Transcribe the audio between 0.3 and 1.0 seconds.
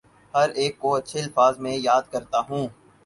ہر ایک کو